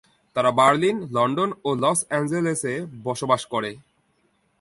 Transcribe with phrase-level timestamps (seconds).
[0.35, 2.73] তারা Berlin, London, ও লস অ্যাঞ্জেলেসে
[3.03, 3.71] বসবাস করে।